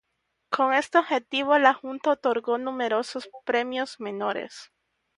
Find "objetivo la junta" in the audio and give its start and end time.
0.97-2.09